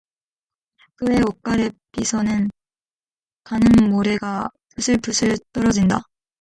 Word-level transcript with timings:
그의 0.95 1.21
옷갈피서는 1.21 2.49
가는 3.43 3.91
모래가 3.91 4.49
부슬부슬 4.73 5.37
떨어진다. 5.53 5.99